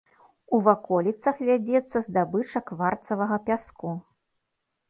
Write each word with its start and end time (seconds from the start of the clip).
У 0.57 0.59
ваколіцах 0.67 1.43
вядзецца 1.49 1.97
здабыча 2.07 2.65
кварцавага 2.71 3.41
пяску. 3.51 3.93